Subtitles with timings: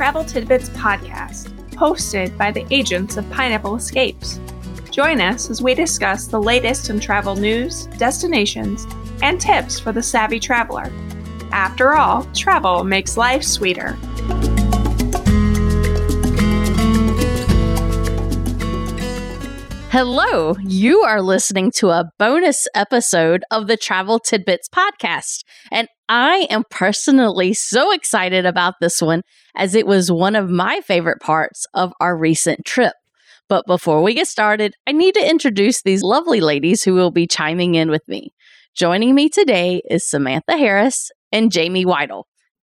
[0.00, 4.40] Travel Tidbits podcast, hosted by the agents of Pineapple Escapes.
[4.90, 8.86] Join us as we discuss the latest in travel news, destinations,
[9.20, 10.90] and tips for the savvy traveler.
[11.52, 13.98] After all, travel makes life sweeter.
[19.92, 25.42] Hello, you are listening to a bonus episode of the Travel Tidbits podcast.
[25.72, 29.22] And I am personally so excited about this one
[29.56, 32.92] as it was one of my favorite parts of our recent trip.
[33.48, 37.26] But before we get started, I need to introduce these lovely ladies who will be
[37.26, 38.32] chiming in with me.
[38.76, 42.22] Joining me today is Samantha Harris and Jamie Weidel.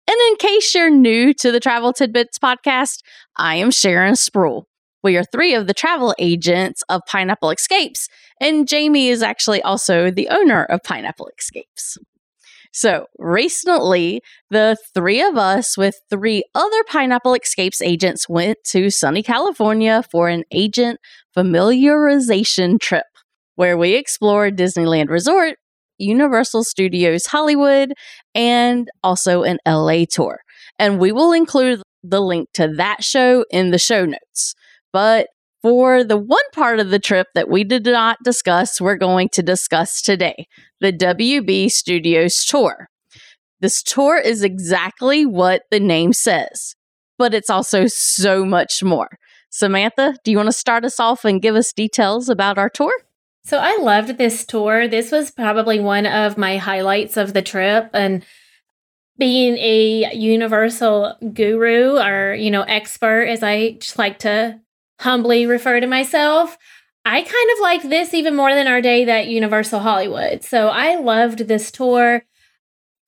[0.07, 3.01] And in case you're new to the Travel Tidbits podcast,
[3.37, 4.65] I am Sharon Sproul.
[5.03, 8.07] We are three of the travel agents of Pineapple Escapes,
[8.39, 11.97] and Jamie is actually also the owner of Pineapple Escapes.
[12.73, 19.23] So recently, the three of us with three other Pineapple Escapes agents went to sunny
[19.23, 20.99] California for an agent
[21.35, 23.05] familiarization trip
[23.55, 25.55] where we explored Disneyland Resort,
[25.97, 27.93] Universal Studios Hollywood,
[28.33, 30.39] and also an LA tour.
[30.79, 34.55] And we will include the link to that show in the show notes.
[34.93, 35.27] But
[35.61, 39.43] for the one part of the trip that we did not discuss, we're going to
[39.43, 40.47] discuss today
[40.79, 42.89] the WB Studios tour.
[43.59, 46.75] This tour is exactly what the name says,
[47.19, 49.19] but it's also so much more.
[49.51, 52.93] Samantha, do you want to start us off and give us details about our tour?
[53.43, 54.87] So I loved this tour.
[54.87, 58.25] This was probably one of my highlights of the trip and
[59.17, 64.59] being a universal guru or, you know, expert as I just like to
[65.01, 66.57] humbly refer to myself.
[67.03, 70.43] I kind of like this even more than our day at Universal Hollywood.
[70.43, 72.23] So I loved this tour.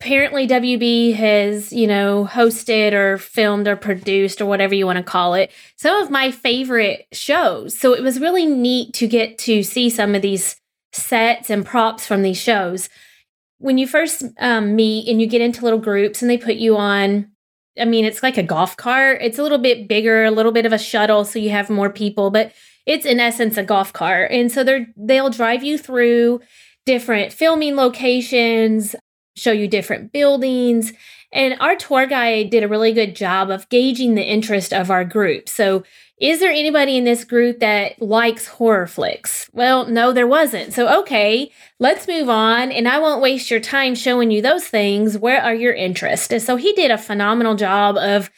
[0.02, 5.04] Apparently, WB has, you know, hosted or filmed or produced or whatever you want to
[5.04, 7.78] call it, some of my favorite shows.
[7.80, 10.58] So it was really neat to get to see some of these
[10.92, 12.90] sets and props from these shows.
[13.60, 16.76] When you first um, meet and you get into little groups and they put you
[16.76, 17.33] on
[17.80, 19.20] I mean, it's like a golf cart.
[19.22, 21.90] It's a little bit bigger, a little bit of a shuttle, so you have more
[21.90, 22.54] people, but
[22.86, 24.32] it's in essence a golf cart.
[24.32, 26.42] And so they're they'll drive you through
[26.86, 28.96] different filming locations,
[29.36, 30.94] show you different buildings.
[31.34, 35.04] And our tour guide did a really good job of gauging the interest of our
[35.04, 35.50] group.
[35.50, 35.84] So
[36.20, 39.50] is there anybody in this group that likes horror flicks?
[39.52, 40.72] Well, no, there wasn't.
[40.72, 42.72] So, okay, let's move on.
[42.72, 45.18] And I won't waste your time showing you those things.
[45.18, 46.32] Where are your interests?
[46.32, 48.30] And so he did a phenomenal job of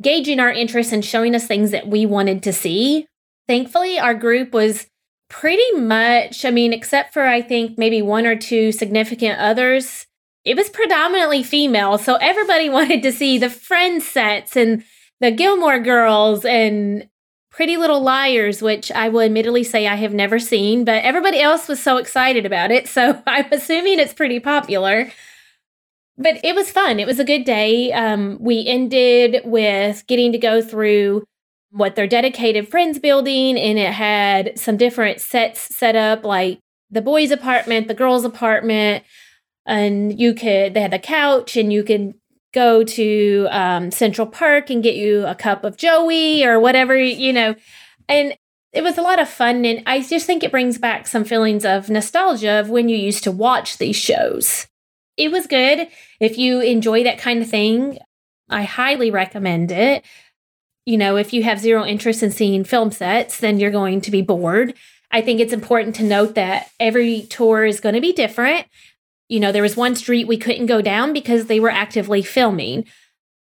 [0.00, 3.08] gauging our interests and showing us things that we wanted to see.
[3.48, 4.86] Thankfully, our group was
[5.28, 10.06] pretty much, I mean, except for I think maybe one or two significant others,
[10.44, 11.98] it was predominantly female.
[11.98, 14.84] So everybody wanted to see the friend sets and
[15.20, 17.08] the Gilmore girls and
[17.50, 21.68] Pretty Little Liars, which I will admittedly say I have never seen, but everybody else
[21.68, 22.88] was so excited about it.
[22.88, 25.10] So I'm assuming it's pretty popular.
[26.16, 27.00] But it was fun.
[27.00, 27.92] It was a good day.
[27.92, 31.24] Um, we ended with getting to go through
[31.70, 37.02] what their dedicated friends building, and it had some different sets set up, like the
[37.02, 39.02] boys' apartment, the girls' apartment,
[39.66, 42.14] and you could they had a couch, and you could
[42.52, 47.32] go to um, Central Perk and get you a cup of Joey or whatever, you
[47.32, 47.54] know.
[48.08, 48.36] And
[48.72, 49.64] it was a lot of fun.
[49.64, 53.24] And I just think it brings back some feelings of nostalgia of when you used
[53.24, 54.66] to watch these shows.
[55.16, 55.88] It was good.
[56.20, 57.98] If you enjoy that kind of thing,
[58.48, 60.04] I highly recommend it.
[60.86, 64.10] You know, if you have zero interest in seeing film sets, then you're going to
[64.10, 64.74] be bored.
[65.10, 68.66] I think it's important to note that every tour is going to be different.
[69.28, 72.84] You know, there was one street we couldn't go down because they were actively filming.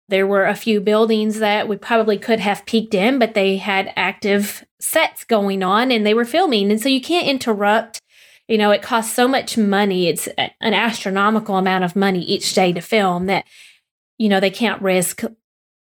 [0.08, 3.92] There were a few buildings that we probably could have peeked in, but they had
[3.96, 6.70] active sets going on and they were filming.
[6.70, 8.00] And so you can't interrupt.
[8.46, 10.08] You know, it costs so much money.
[10.08, 13.47] It's an astronomical amount of money each day to film that,
[14.18, 15.22] you know, they can't risk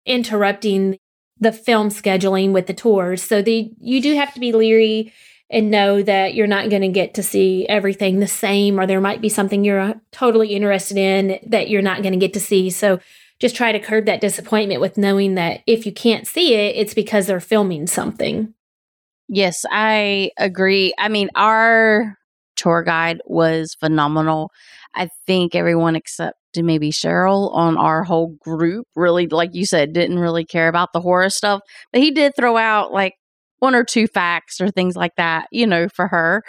[0.05, 0.97] interrupting
[1.39, 3.21] the film scheduling with the tours.
[3.21, 5.11] So the you do have to be leery
[5.49, 9.01] and know that you're not going to get to see everything the same, or there
[9.01, 12.39] might be something you're uh, totally interested in that you're not going to get to
[12.39, 12.69] see.
[12.69, 12.99] So
[13.39, 16.93] just try to curb that disappointment with knowing that if you can't see it, it's
[16.93, 18.53] because they're filming something.
[19.27, 20.93] Yes, I agree.
[20.97, 22.17] I mean, our
[22.55, 24.51] tour guide was phenomenal.
[24.95, 30.19] I think everyone except maybe Cheryl on our whole group really, like you said, didn't
[30.19, 31.61] really care about the horror stuff.
[31.91, 33.15] But he did throw out like
[33.63, 36.43] one or two facts or things like that, you know, for her.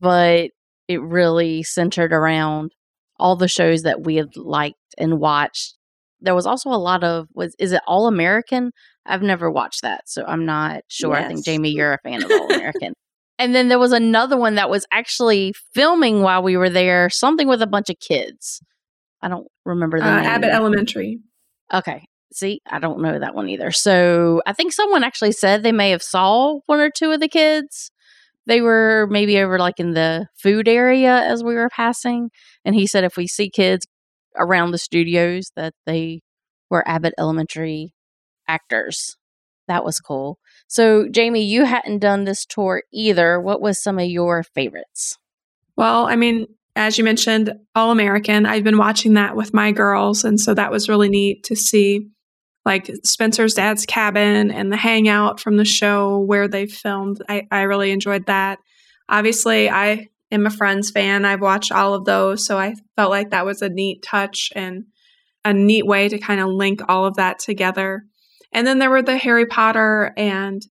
[0.00, 0.50] But
[0.88, 2.72] it really centered around
[3.18, 5.76] all the shows that we had liked and watched
[6.24, 8.72] there was also a lot of was is it All American?
[9.06, 11.14] I've never watched that, so I'm not sure.
[11.14, 11.24] Yes.
[11.24, 12.94] I think Jamie, you're a fan of All American.
[13.38, 17.46] and then there was another one that was actually filming while we were there, something
[17.46, 18.60] with a bunch of kids.
[19.20, 20.24] I don't remember the uh, name.
[20.24, 21.18] Abbott Elementary.
[21.72, 22.04] Okay.
[22.34, 23.70] See, I don't know that one either.
[23.70, 27.28] So I think someone actually said they may have saw one or two of the
[27.28, 27.92] kids.
[28.46, 32.30] They were maybe over like in the food area as we were passing.
[32.64, 33.86] And he said if we see kids
[34.36, 36.22] around the studios that they
[36.70, 37.94] were Abbott Elementary
[38.48, 39.16] actors.
[39.68, 40.40] That was cool.
[40.66, 43.40] So, Jamie, you hadn't done this tour either.
[43.40, 45.16] What was some of your favorites?
[45.76, 48.44] Well, I mean, as you mentioned, All American.
[48.44, 50.24] I've been watching that with my girls.
[50.24, 52.10] And so that was really neat to see
[52.64, 57.22] like Spencer's dad's cabin and the hangout from the show where they filmed.
[57.28, 58.58] I, I really enjoyed that.
[59.08, 61.24] Obviously, I am a Friends fan.
[61.24, 62.46] I've watched all of those.
[62.46, 64.84] So I felt like that was a neat touch and
[65.44, 68.04] a neat way to kind of link all of that together.
[68.52, 70.62] And then there were the Harry Potter and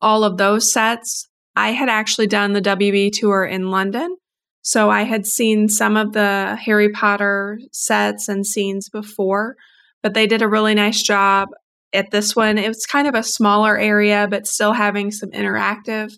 [0.00, 1.28] all of those sets.
[1.56, 4.16] I had actually done the WB tour in London.
[4.62, 9.56] So I had seen some of the Harry Potter sets and scenes before,
[10.02, 11.48] but they did a really nice job
[11.92, 12.58] at this one.
[12.58, 16.12] It was kind of a smaller area, but still having some interactive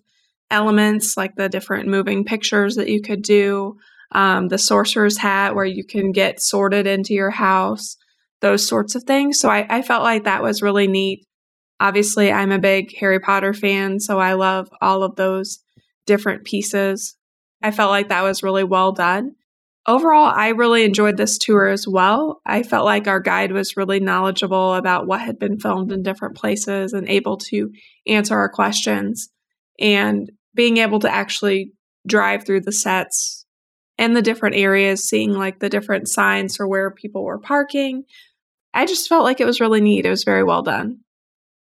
[0.51, 3.77] elements like the different moving pictures that you could do,
[4.11, 7.97] um, the sorcerer's hat where you can get sorted into your house,
[8.41, 9.39] those sorts of things.
[9.39, 11.25] So I, I felt like that was really neat.
[11.79, 15.59] Obviously, I'm a big Harry Potter fan, so I love all of those
[16.05, 17.17] different pieces.
[17.61, 19.35] I felt like that was really well done.
[19.87, 22.41] Overall, I really enjoyed this tour as well.
[22.45, 26.35] I felt like our guide was really knowledgeable about what had been filmed in different
[26.35, 27.71] places and able to
[28.07, 29.29] answer our questions
[29.79, 31.71] and being able to actually
[32.07, 33.45] drive through the sets
[33.97, 38.03] and the different areas, seeing like the different signs for where people were parking.
[38.73, 40.05] I just felt like it was really neat.
[40.05, 41.01] It was very well done.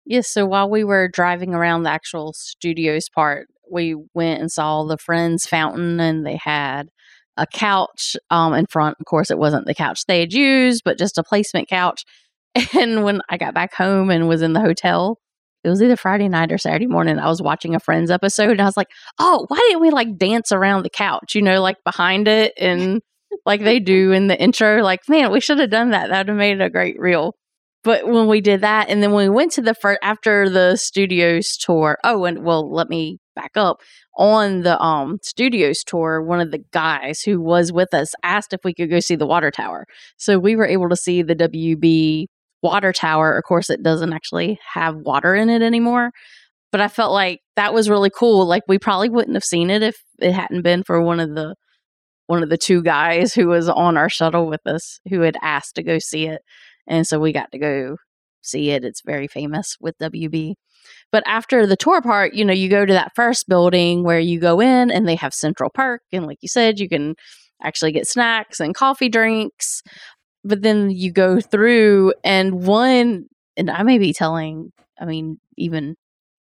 [0.05, 0.31] Yes.
[0.31, 4.97] so while we were driving around the actual studios part, we went and saw the
[4.97, 6.89] Friends fountain, and they had
[7.37, 8.97] a couch um, in front.
[8.99, 12.03] Of course, it wasn't the couch they had used, but just a placement couch.
[12.79, 15.17] And when I got back home and was in the hotel,
[15.63, 17.17] it was either Friday night or Saturday morning.
[17.17, 20.17] I was watching a Friends episode and I was like, oh, why didn't we like
[20.17, 23.01] dance around the couch, you know, like behind it and
[23.45, 24.83] like they do in the intro?
[24.83, 26.09] Like, man, we should have done that.
[26.09, 27.33] That would have made a great reel.
[27.83, 30.77] But when we did that, and then when we went to the first after the
[30.77, 33.77] studios tour, oh, and well, let me back up
[34.17, 36.21] on the um studios tour.
[36.21, 39.27] One of the guys who was with us asked if we could go see the
[39.27, 39.85] water tower,
[40.17, 42.25] so we were able to see the WB
[42.61, 43.37] water tower.
[43.37, 46.11] Of course, it doesn't actually have water in it anymore.
[46.71, 48.47] But I felt like that was really cool.
[48.47, 51.53] Like we probably wouldn't have seen it if it hadn't been for one of the
[52.27, 55.75] one of the two guys who was on our shuttle with us who had asked
[55.75, 56.41] to go see it.
[56.87, 57.97] And so we got to go
[58.41, 58.83] see it.
[58.83, 60.53] It's very famous with WB.
[61.11, 64.39] But after the tour part, you know, you go to that first building where you
[64.39, 66.01] go in and they have Central Perk.
[66.11, 67.15] And like you said, you can
[67.61, 69.81] actually get snacks and coffee drinks
[70.43, 73.25] but then you go through and one
[73.55, 75.95] and I may be telling I mean even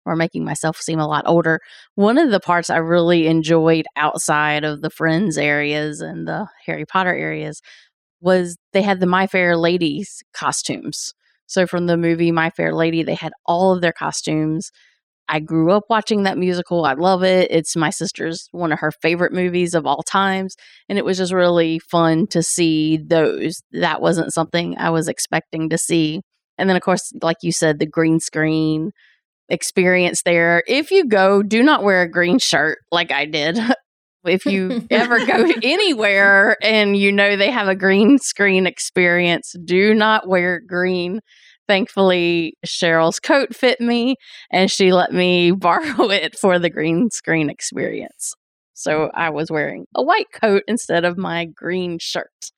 [0.04, 1.60] or making myself seem a lot older.
[1.94, 6.86] One of the parts I really enjoyed outside of the friends areas and the Harry
[6.86, 7.60] Potter areas
[8.20, 11.12] was they had the My Fair Ladies costumes.
[11.48, 14.70] So from the movie My Fair Lady, they had all of their costumes
[15.28, 16.84] I grew up watching that musical.
[16.86, 17.50] I love it.
[17.50, 20.56] It's my sister's one of her favorite movies of all times.
[20.88, 23.62] And it was just really fun to see those.
[23.72, 26.22] That wasn't something I was expecting to see.
[26.56, 28.92] And then, of course, like you said, the green screen
[29.50, 30.62] experience there.
[30.66, 33.58] If you go, do not wear a green shirt like I did.
[34.28, 39.94] if you ever go anywhere and you know they have a green screen experience, do
[39.94, 41.20] not wear green
[41.68, 44.16] thankfully Cheryl's coat fit me
[44.50, 48.34] and she let me borrow it for the green screen experience.
[48.74, 52.50] So I was wearing a white coat instead of my green shirt.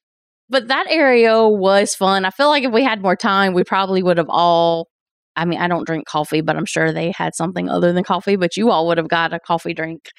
[0.49, 2.25] But that area was fun.
[2.25, 4.89] I feel like if we had more time, we probably would have all
[5.37, 8.37] I mean, I don't drink coffee, but I'm sure they had something other than coffee,
[8.37, 10.11] but you all would have got a coffee drink.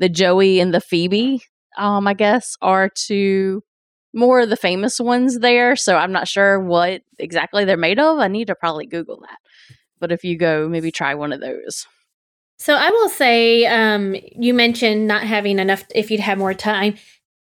[0.00, 1.42] The Joey and the Phoebe,
[1.78, 3.62] um, I guess, are two
[4.12, 5.76] more of the famous ones there.
[5.76, 8.18] So I'm not sure what exactly they're made of.
[8.18, 9.38] I need to probably Google that.
[10.00, 11.86] But if you go, maybe try one of those.
[12.58, 16.96] So I will say, um, you mentioned not having enough, if you'd have more time,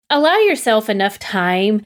[0.09, 1.83] allow yourself enough time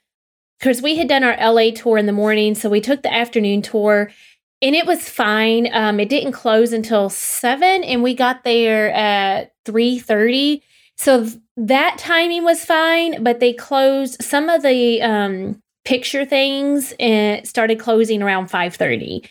[0.60, 2.56] because we had done our LA tour in the morning.
[2.56, 4.12] So we took the afternoon tour
[4.62, 5.70] and it was fine.
[5.72, 10.64] Um, it didn't close until seven and we got there at 3 30
[10.98, 17.38] so that timing was fine, but they closed some of the um, picture things and
[17.38, 19.28] it started closing around 5:30.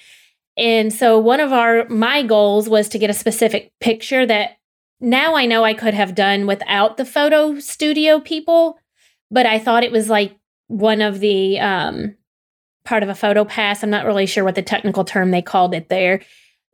[0.57, 4.57] And so one of our my goals was to get a specific picture that
[5.01, 8.79] now I know I could have done without the photo studio people,
[9.31, 10.37] but I thought it was like
[10.69, 12.17] one of the um
[12.87, 13.83] part of a photo pass.
[13.83, 16.23] I'm not really sure what the technical term they called it there.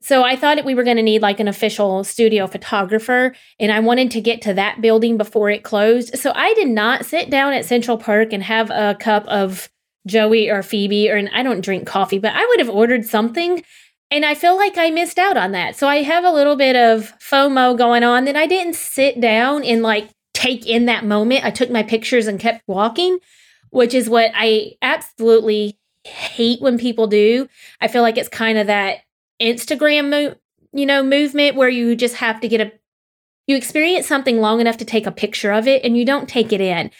[0.00, 3.78] So I thought we were going to need like an official studio photographer, and I
[3.80, 6.18] wanted to get to that building before it closed.
[6.18, 9.70] So I did not sit down at Central Perk and have a cup of
[10.06, 13.62] Joey or Phoebe, or I don't drink coffee, but I would have ordered something.
[14.10, 15.76] And I feel like I missed out on that.
[15.76, 19.62] So I have a little bit of FOMO going on that I didn't sit down
[19.62, 21.44] and like take in that moment.
[21.44, 23.20] I took my pictures and kept walking,
[23.70, 27.48] which is what I absolutely hate when people do.
[27.80, 28.98] I feel like it's kind of that
[29.40, 30.34] Instagram, mo-
[30.72, 32.72] you know, movement where you just have to get a
[33.46, 36.52] you experience something long enough to take a picture of it and you don't take
[36.52, 36.90] it in.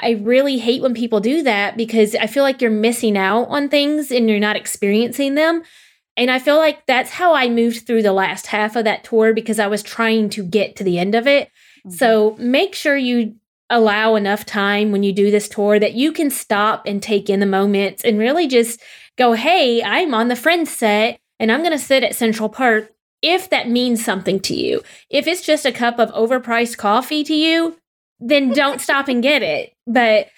[0.00, 3.68] I really hate when people do that because I feel like you're missing out on
[3.68, 5.62] things and you're not experiencing them.
[6.16, 9.34] And I feel like that's how I moved through the last half of that tour
[9.34, 11.48] because I was trying to get to the end of it.
[11.86, 11.90] Mm-hmm.
[11.90, 13.36] So make sure you
[13.70, 17.40] allow enough time when you do this tour that you can stop and take in
[17.40, 18.80] the moments and really just
[19.16, 22.92] go, hey, I'm on the Friends set and I'm going to sit at Central Perk.
[23.22, 24.82] if that means something to you.
[25.10, 27.76] If it's just a cup of overpriced coffee to you,
[28.18, 29.74] then don't stop and get it.
[29.86, 30.28] But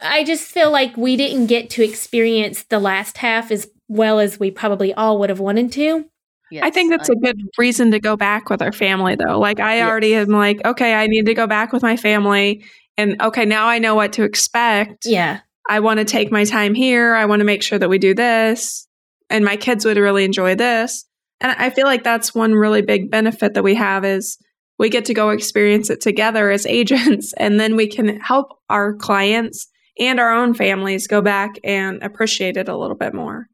[0.00, 4.40] I just feel like we didn't get to experience the last half as well as
[4.40, 6.06] we probably all would have wanted to.
[6.52, 9.38] Yes, I think that's a good reason to go back with our family, though.
[9.38, 9.88] Like, I yes.
[9.88, 12.64] already am like, okay, I need to go back with my family.
[12.98, 15.06] And okay, now I know what to expect.
[15.06, 15.40] Yeah.
[15.68, 17.14] I want to take my time here.
[17.14, 18.86] I want to make sure that we do this
[19.30, 21.06] and my kids would really enjoy this.
[21.40, 24.38] And I feel like that's one really big benefit that we have is
[24.78, 28.94] we get to go experience it together as agents and then we can help our
[28.94, 29.68] clients
[29.98, 33.46] and our own families go back and appreciate it a little bit more.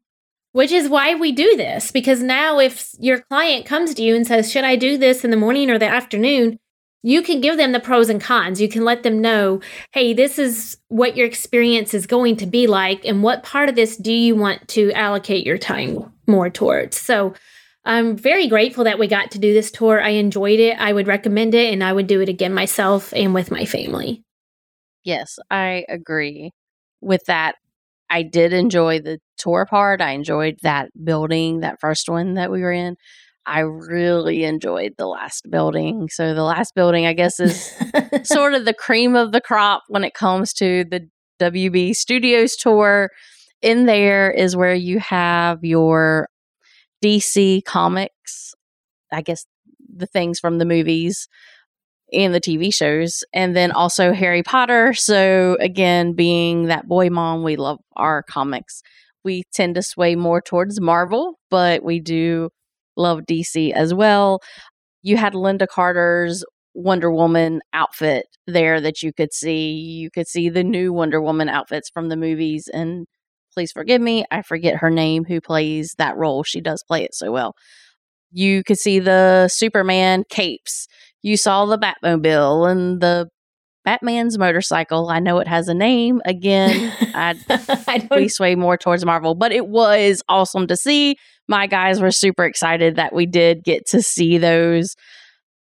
[0.51, 4.25] Which is why we do this because now if your client comes to you and
[4.25, 6.59] says, "Should I do this in the morning or the afternoon?"
[7.01, 8.59] you can give them the pros and cons.
[8.59, 12.67] You can let them know, hey, this is what your experience is going to be
[12.67, 16.97] like, and what part of this do you want to allocate your time more towards?
[16.97, 17.33] So
[17.85, 20.01] I'm very grateful that we got to do this tour.
[20.01, 20.77] I enjoyed it.
[20.77, 24.23] I would recommend it, and I would do it again myself and with my family.
[25.05, 26.51] Yes, I agree
[26.99, 27.55] with that.
[28.09, 30.01] I did enjoy the tour part.
[30.01, 32.95] I enjoyed that building, that first one that we were in.
[33.45, 36.09] I really enjoyed the last building.
[36.11, 37.73] So the last building, I guess, is
[38.23, 41.07] sort of the cream of the crop when it comes to the
[41.39, 43.09] WB Studios tour.
[43.61, 46.29] In there is where you have your
[47.03, 48.53] DC comics,
[49.11, 49.45] I guess
[49.93, 51.27] the things from the movies
[52.13, 54.93] and the TV shows, and then also Harry Potter.
[54.93, 58.81] So, again, being that boy mom, we love our comics.
[59.23, 62.49] We tend to sway more towards Marvel, but we do
[62.95, 64.39] love DC as well.
[65.01, 69.71] You had Lynda Carter's Wonder Woman outfit there that you could see.
[69.71, 72.69] You could see the new Wonder Woman outfits from the movies.
[72.71, 73.05] And
[73.53, 76.43] please forgive me, I forget her name who plays that role.
[76.43, 77.55] She does play it so well.
[78.31, 80.87] You could see the Superman capes.
[81.21, 83.29] You saw the Batmobile and the
[83.85, 85.09] Batman's motorcycle.
[85.09, 86.21] I know it has a name.
[86.25, 87.35] Again, I,
[87.87, 91.15] I we sway more towards Marvel, but it was awesome to see.
[91.47, 94.95] My guys were super excited that we did get to see those.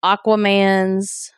[0.04, 1.32] Aquaman's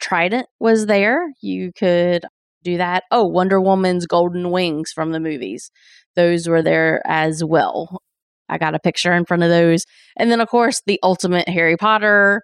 [0.00, 1.20] trident was there.
[1.42, 2.24] You could
[2.62, 3.04] do that.
[3.10, 5.70] Oh, Wonder Woman's golden wings from the movies.
[6.14, 8.00] Those were there as well.
[8.48, 9.84] I got a picture in front of those.
[10.16, 12.42] And then, of course, the ultimate Harry Potter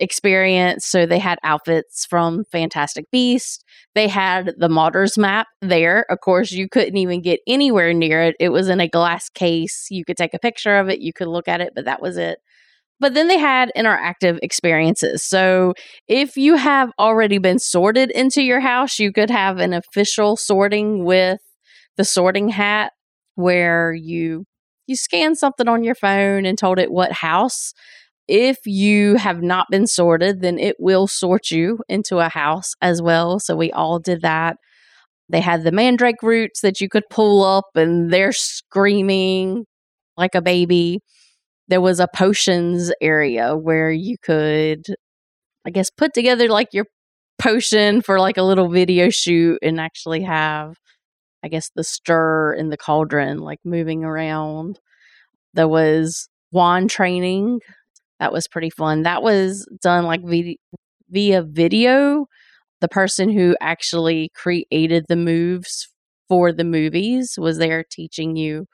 [0.00, 0.86] experience.
[0.86, 3.64] So they had outfits from Fantastic Beast.
[3.94, 6.06] They had the Marauder's map there.
[6.10, 8.36] Of course, you couldn't even get anywhere near it.
[8.38, 9.86] It was in a glass case.
[9.90, 12.16] You could take a picture of it, you could look at it, but that was
[12.16, 12.38] it.
[13.00, 15.22] But then they had interactive experiences.
[15.22, 15.74] So
[16.08, 21.04] if you have already been sorted into your house, you could have an official sorting
[21.04, 21.40] with
[21.96, 22.92] the sorting hat
[23.34, 24.44] where you
[24.88, 27.74] you scan something on your phone and told it what house
[28.28, 33.00] if you have not been sorted, then it will sort you into a house as
[33.02, 33.40] well.
[33.40, 34.56] So we all did that.
[35.30, 39.64] They had the mandrake roots that you could pull up, and they're screaming
[40.16, 41.00] like a baby.
[41.68, 44.86] There was a potions area where you could,
[45.66, 46.86] I guess, put together like your
[47.38, 50.76] potion for like a little video shoot and actually have,
[51.44, 54.78] I guess, the stir in the cauldron like moving around.
[55.54, 57.60] There was wand training
[58.20, 59.02] that was pretty fun.
[59.02, 60.22] That was done like
[61.10, 62.26] via, video.
[62.80, 65.88] The person who actually created the moves
[66.28, 68.66] for the movies was there teaching you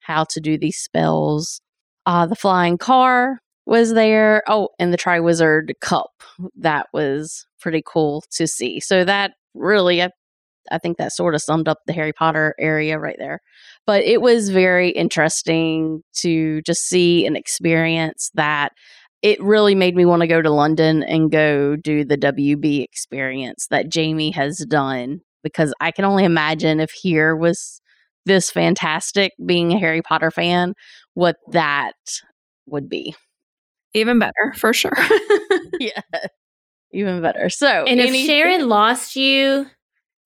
[0.00, 1.60] how to do these spells.
[2.06, 4.42] Uh, the flying car was there.
[4.48, 6.10] Oh, and the Triwizard Cup.
[6.56, 8.80] That was pretty cool to see.
[8.80, 10.10] So that really, I,
[10.70, 13.40] I think that sort of summed up the Harry Potter area right there.
[13.86, 18.72] But it was very interesting to just see and experience that.
[19.22, 23.68] It really made me want to go to London and go do the WB experience
[23.70, 27.80] that Jamie has done because I can only imagine if here was
[28.26, 30.74] this fantastic being a Harry Potter fan,
[31.14, 31.94] what that
[32.66, 33.14] would be.
[33.94, 34.92] Even better, for sure.
[35.80, 36.00] yeah.
[36.92, 37.48] Even better.
[37.50, 39.66] So, and if Sharon lost you,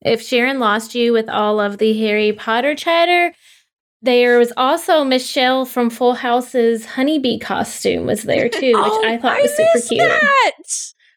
[0.03, 3.35] if Sharon lost you with all of the Harry Potter chatter,
[4.03, 9.19] there was also Michelle from Full House's honeybee costume was there too, which oh, I
[9.19, 10.01] thought I was super cute.
[10.01, 10.53] That.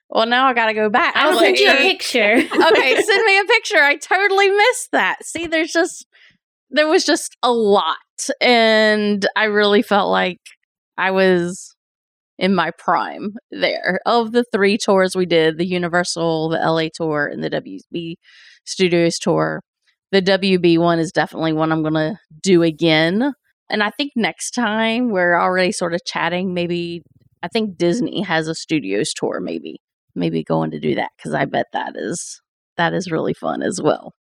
[0.09, 1.15] Well, now I got to go back.
[1.15, 2.33] I'll send you a picture.
[2.37, 3.77] okay, send me a picture.
[3.77, 5.23] I totally missed that.
[5.23, 6.05] See, there's just
[6.71, 7.97] there was just a lot,
[8.41, 10.39] and I really felt like
[10.97, 11.75] I was
[12.39, 13.99] in my prime there.
[14.05, 18.15] Of the three tours we did, the Universal, the LA tour, and the WB
[18.65, 19.61] Studios tour,
[20.11, 23.33] the WB one is definitely one I'm going to do again.
[23.69, 27.03] And I think next time we're already sort of chatting, maybe
[27.43, 29.81] I think Disney has a studios tour, maybe
[30.15, 32.41] maybe going to do that because I bet that is
[32.77, 34.13] that is really fun as well.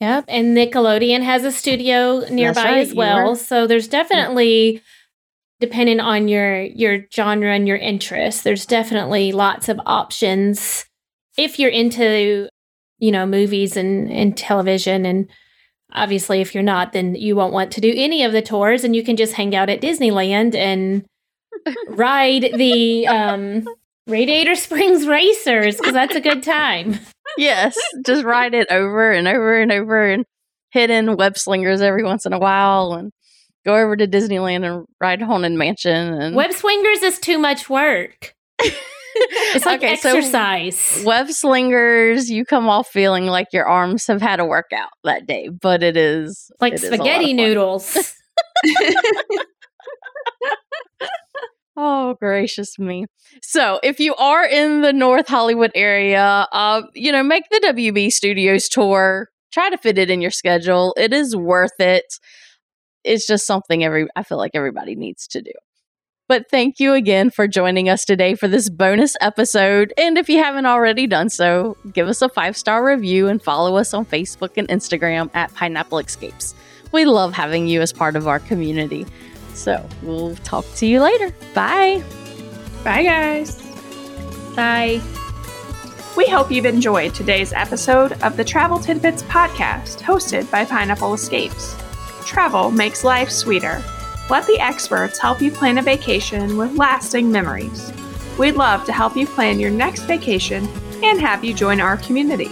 [0.00, 3.36] Yep, and Nickelodeon has a studio nearby right, as well.
[3.36, 4.82] So there's definitely
[5.60, 10.84] depending on your your genre and your interests, there's definitely lots of options
[11.38, 12.48] if you're into
[13.04, 15.28] you know movies and and television and
[15.92, 18.96] obviously if you're not then you won't want to do any of the tours and
[18.96, 21.04] you can just hang out at Disneyland and
[21.88, 23.66] ride the um
[24.06, 26.98] Radiator Springs Racers because that's a good time.
[27.38, 30.24] yes, just ride it over and over and over and
[30.70, 33.12] hit in web slingers every once in a while and
[33.64, 36.12] go over to Disneyland and ride Haunted Mansion.
[36.14, 38.34] And web swingers is too much work.
[39.54, 40.78] it's like okay, exercise.
[40.78, 45.26] So web slingers, you come off feeling like your arms have had a workout that
[45.26, 48.14] day, but it is like it spaghetti is noodles.
[51.76, 53.06] Oh, gracious me.
[53.42, 58.12] So, if you are in the North Hollywood area, uh, you know, make the WB
[58.12, 59.28] Studios tour.
[59.52, 60.94] Try to fit it in your schedule.
[60.96, 62.04] It is worth it.
[63.02, 65.52] It's just something every I feel like everybody needs to do.
[66.26, 69.92] But thank you again for joining us today for this bonus episode.
[69.98, 73.76] And if you haven't already done so, give us a five star review and follow
[73.76, 76.54] us on Facebook and Instagram at Pineapple Escapes.
[76.92, 79.06] We love having you as part of our community.
[79.52, 81.30] So we'll talk to you later.
[81.52, 82.02] Bye.
[82.82, 83.60] Bye, guys.
[84.56, 85.02] Bye.
[86.16, 91.76] We hope you've enjoyed today's episode of the Travel Tidbits podcast hosted by Pineapple Escapes.
[92.24, 93.82] Travel makes life sweeter.
[94.30, 97.92] Let the experts help you plan a vacation with lasting memories.
[98.38, 100.66] We'd love to help you plan your next vacation
[101.02, 102.48] and have you join our community.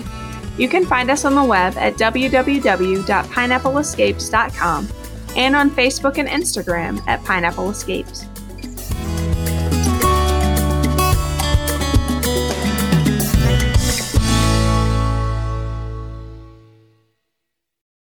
[0.59, 4.89] You can find us on the web at www.pineappleescapes.com
[5.35, 8.27] and on Facebook and Instagram at Pineapple Escapes.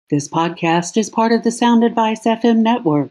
[0.08, 3.10] This podcast is part of the Sound Advice FM network.